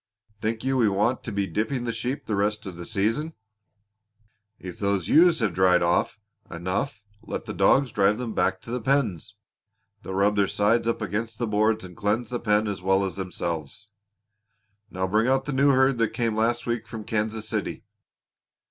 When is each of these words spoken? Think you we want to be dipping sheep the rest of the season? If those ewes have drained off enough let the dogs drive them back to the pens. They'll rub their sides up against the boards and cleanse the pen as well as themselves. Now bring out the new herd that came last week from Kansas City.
Think 0.41 0.63
you 0.63 0.77
we 0.77 0.89
want 0.89 1.23
to 1.25 1.31
be 1.31 1.45
dipping 1.45 1.85
sheep 1.91 2.25
the 2.25 2.35
rest 2.35 2.65
of 2.65 2.75
the 2.75 2.87
season? 2.87 3.35
If 4.57 4.79
those 4.79 5.07
ewes 5.07 5.41
have 5.41 5.53
drained 5.53 5.83
off 5.83 6.19
enough 6.49 7.03
let 7.21 7.45
the 7.45 7.53
dogs 7.53 7.91
drive 7.91 8.17
them 8.17 8.33
back 8.33 8.61
to 8.61 8.71
the 8.71 8.81
pens. 8.81 9.35
They'll 10.01 10.15
rub 10.15 10.37
their 10.37 10.47
sides 10.47 10.87
up 10.87 11.03
against 11.03 11.37
the 11.37 11.45
boards 11.45 11.83
and 11.85 11.95
cleanse 11.95 12.31
the 12.31 12.39
pen 12.39 12.67
as 12.67 12.81
well 12.81 13.05
as 13.05 13.15
themselves. 13.15 13.89
Now 14.89 15.05
bring 15.05 15.27
out 15.27 15.45
the 15.45 15.53
new 15.53 15.69
herd 15.69 15.99
that 15.99 16.13
came 16.13 16.35
last 16.35 16.65
week 16.65 16.87
from 16.87 17.03
Kansas 17.03 17.47
City. 17.47 17.83